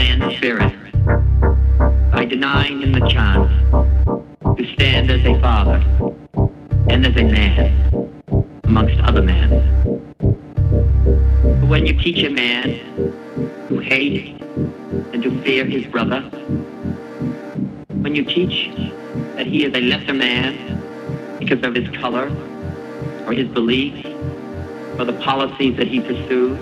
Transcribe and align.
man's 0.00 0.34
spirit. 0.38 0.72
by 2.10 2.24
denying 2.24 2.80
him 2.80 2.92
the 2.92 3.06
chance 3.06 3.50
to 4.56 4.64
stand 4.72 5.10
as 5.10 5.22
a 5.26 5.38
father 5.40 5.78
and 6.88 7.06
as 7.06 7.14
a 7.16 7.24
man 7.24 8.18
amongst 8.64 8.98
other 9.00 9.20
men. 9.20 9.50
But 11.60 11.68
when 11.68 11.84
you 11.84 11.92
teach 11.92 12.24
a 12.24 12.30
man 12.30 12.64
to 13.68 13.78
hate 13.78 14.40
and 15.12 15.22
to 15.22 15.30
fear 15.42 15.66
his 15.66 15.84
brother, 15.86 16.22
when 18.04 18.14
you 18.14 18.24
teach 18.24 18.70
that 19.36 19.46
he 19.46 19.66
is 19.66 19.74
a 19.74 19.82
lesser 19.82 20.14
man 20.14 20.52
because 21.38 21.62
of 21.62 21.74
his 21.74 21.88
color 22.00 22.26
or 23.26 23.34
his 23.34 23.48
beliefs 23.48 24.06
or 24.98 25.04
the 25.04 25.18
policies 25.20 25.76
that 25.76 25.88
he 25.88 26.00
pursues, 26.00 26.58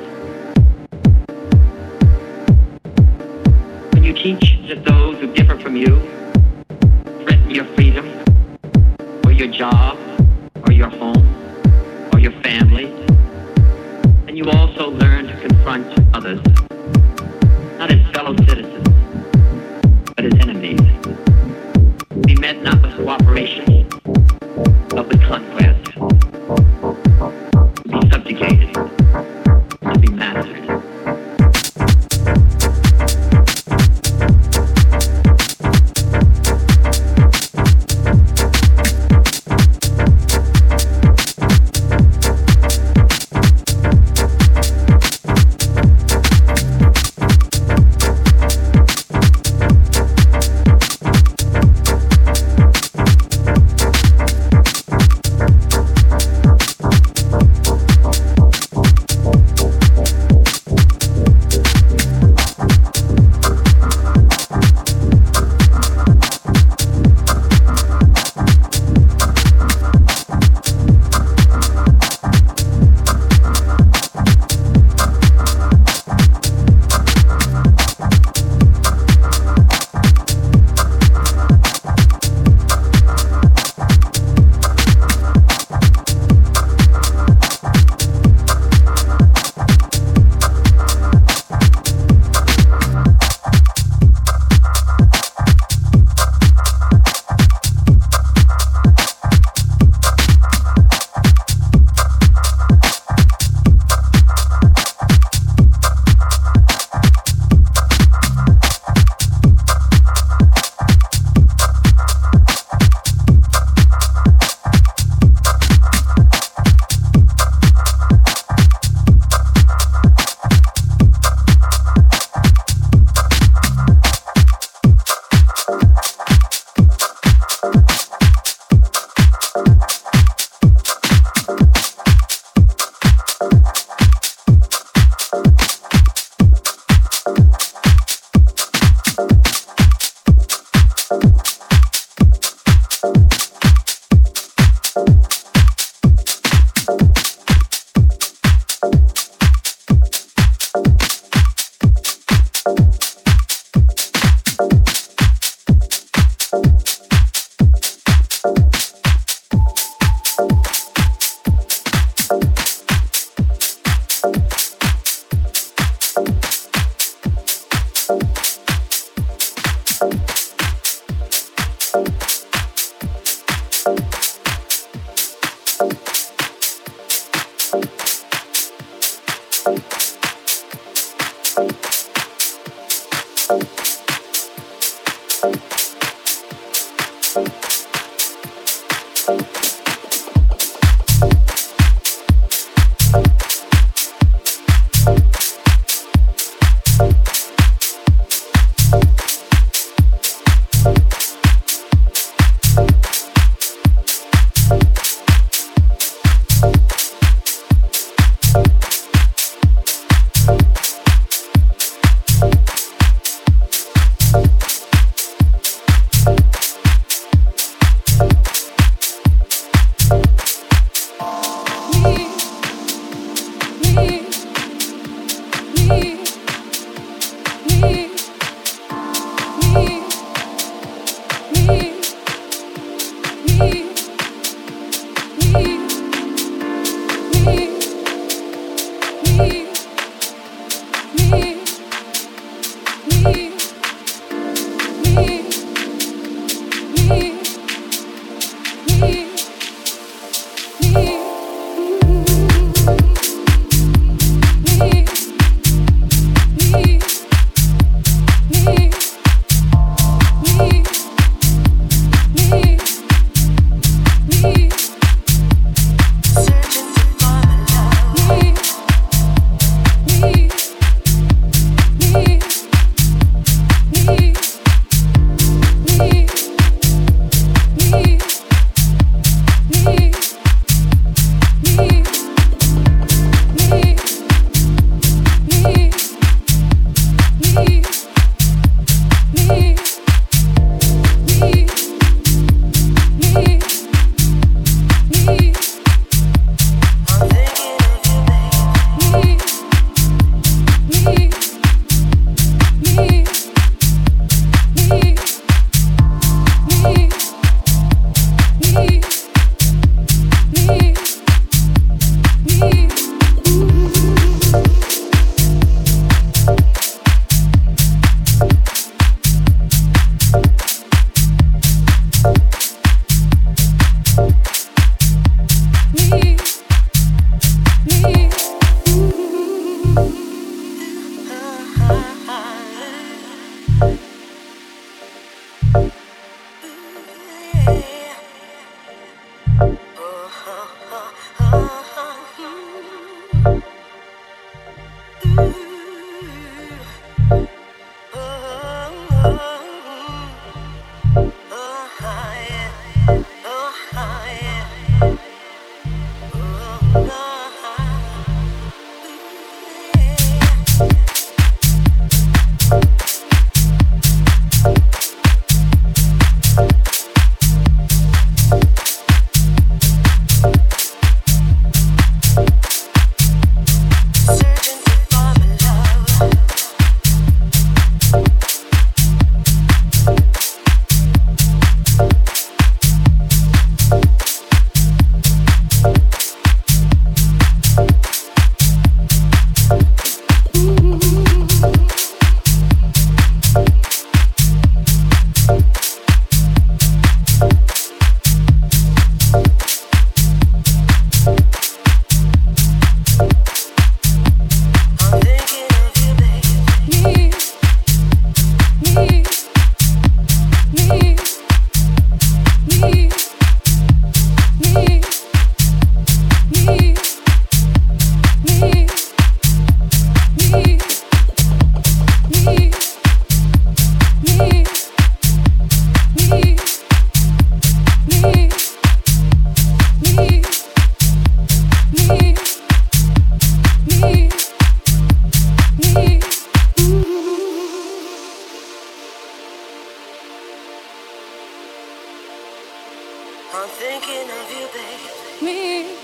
I'm 443.50 443.68
thinking 443.70 444.28
of 444.30 444.50
you, 444.50 444.68
babe. 444.74 445.42
Me, 445.42 445.96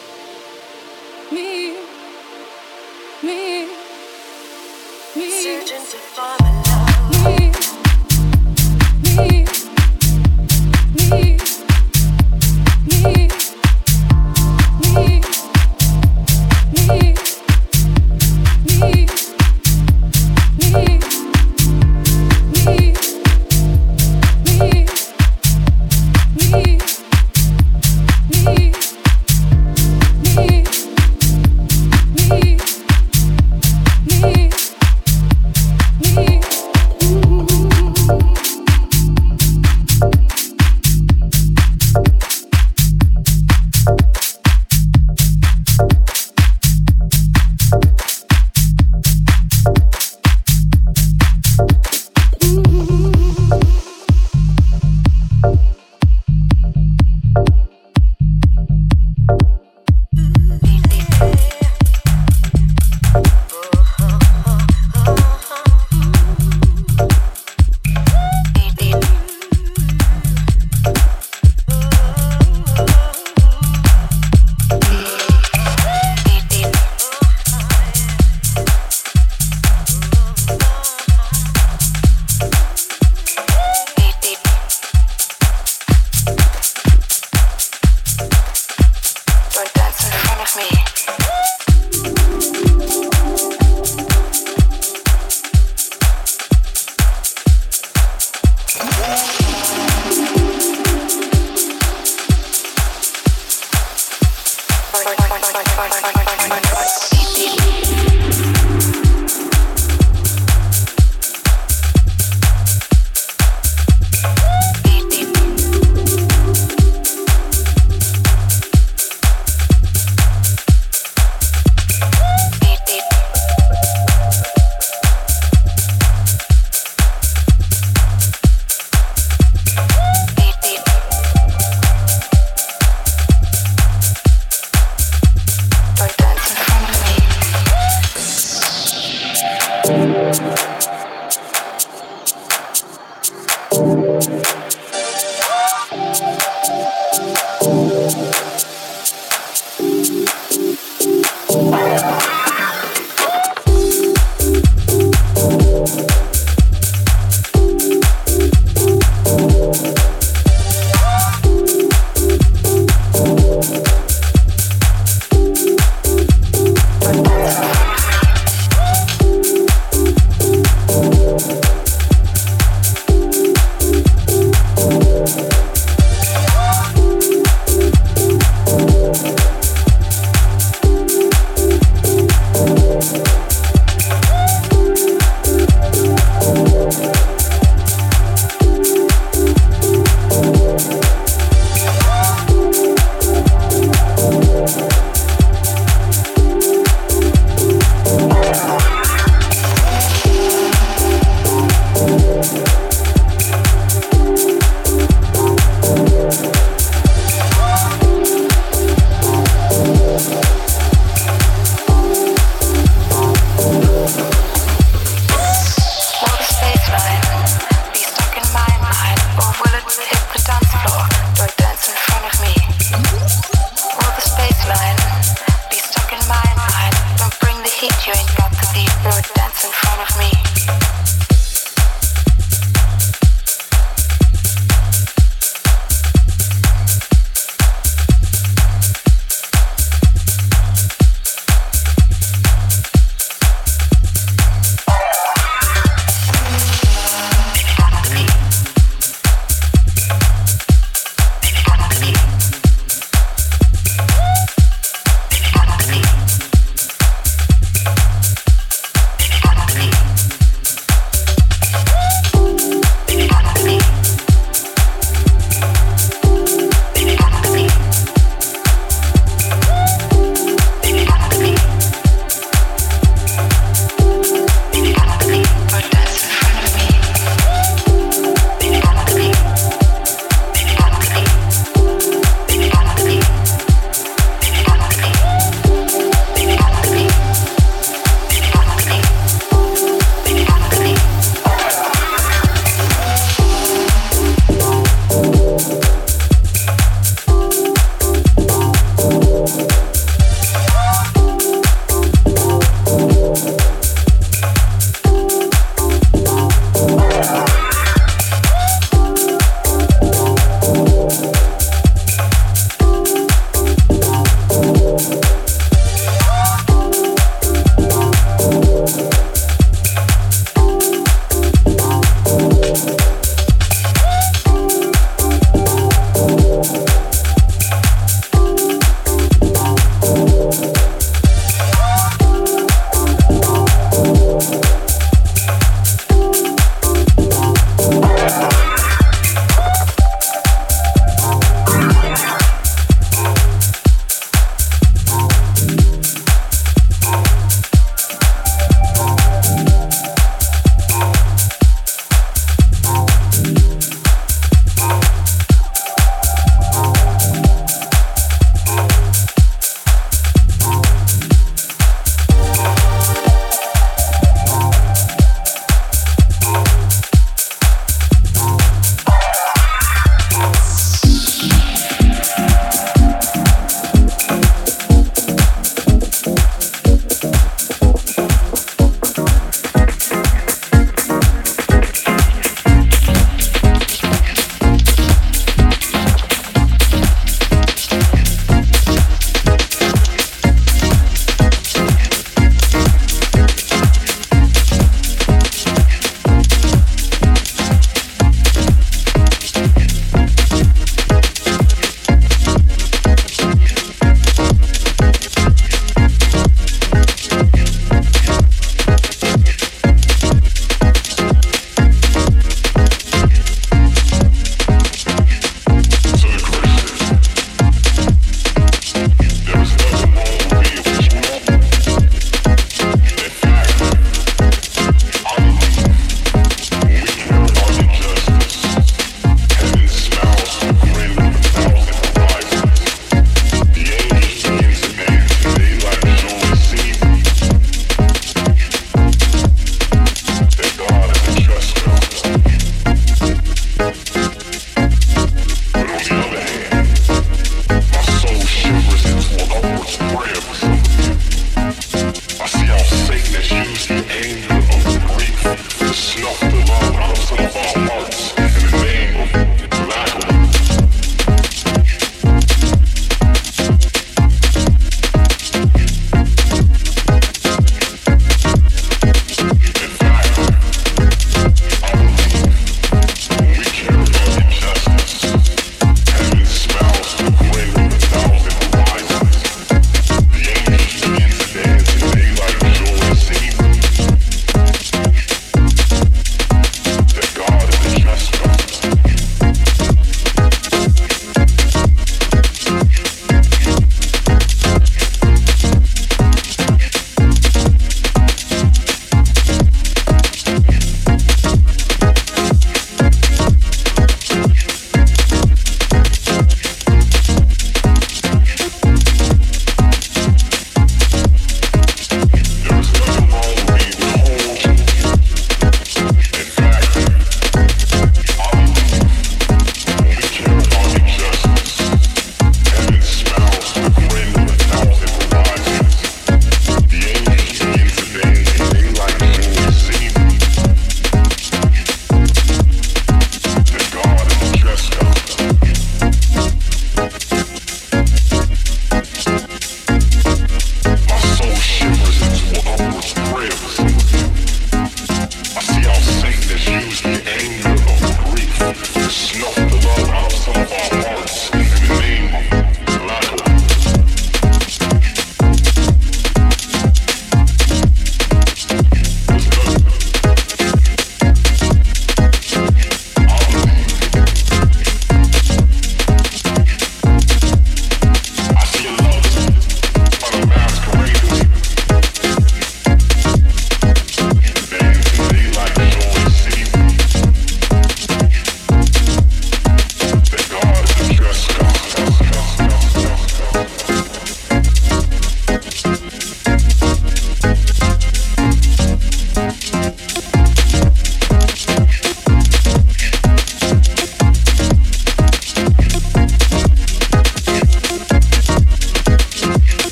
me, 1.31 1.77
me, 3.23 3.67
me. 5.15 5.31
Searching 5.43 5.85
to 5.85 5.99
find 6.17 6.64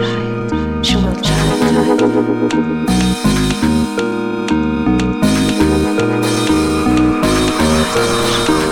she 0.00 0.96
will 0.96 1.14
child. 1.20 1.60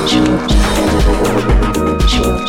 She 0.08 0.20
will 0.20 0.48
child. 0.48 0.88
She 1.68 1.80
will. 1.80 2.08
She 2.08 2.20
will. 2.20 2.47